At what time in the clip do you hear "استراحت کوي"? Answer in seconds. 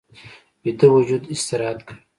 1.33-1.99